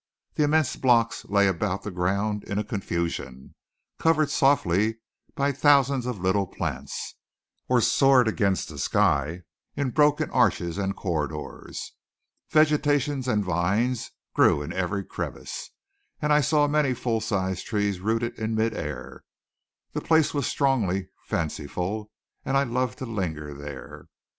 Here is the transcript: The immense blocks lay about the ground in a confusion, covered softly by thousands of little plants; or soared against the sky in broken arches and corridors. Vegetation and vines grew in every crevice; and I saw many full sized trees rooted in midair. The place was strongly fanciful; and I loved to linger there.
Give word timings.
The 0.33 0.41
immense 0.41 0.77
blocks 0.77 1.25
lay 1.25 1.47
about 1.47 1.83
the 1.83 1.91
ground 1.91 2.43
in 2.45 2.57
a 2.57 2.63
confusion, 2.63 3.53
covered 3.99 4.31
softly 4.31 4.97
by 5.35 5.51
thousands 5.51 6.07
of 6.07 6.19
little 6.19 6.47
plants; 6.47 7.13
or 7.69 7.81
soared 7.81 8.27
against 8.27 8.69
the 8.69 8.79
sky 8.79 9.43
in 9.75 9.91
broken 9.91 10.31
arches 10.31 10.79
and 10.79 10.95
corridors. 10.95 11.93
Vegetation 12.49 13.29
and 13.29 13.45
vines 13.45 14.09
grew 14.33 14.63
in 14.63 14.73
every 14.73 15.03
crevice; 15.05 15.69
and 16.19 16.33
I 16.33 16.41
saw 16.41 16.67
many 16.67 16.95
full 16.95 17.21
sized 17.21 17.67
trees 17.67 17.99
rooted 17.99 18.39
in 18.39 18.55
midair. 18.55 19.23
The 19.91 20.01
place 20.01 20.33
was 20.33 20.47
strongly 20.47 21.09
fanciful; 21.27 22.09
and 22.43 22.57
I 22.57 22.63
loved 22.63 22.97
to 22.97 23.05
linger 23.05 23.53
there. 23.53 24.07